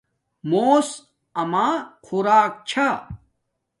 موس 0.49 0.89
اما 1.41 1.67
خوراک 2.05 2.51
چھا 2.69 2.87